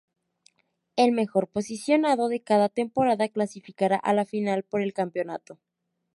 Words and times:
El 0.95 1.11
mejor 1.11 1.47
posicionado 1.47 2.27
de 2.27 2.41
cada 2.41 2.69
temporada 2.69 3.29
clasificará 3.29 3.97
a 3.97 4.13
la 4.15 4.25
final 4.25 4.63
por 4.63 4.81
el 4.81 4.93
campeonato. 4.93 5.59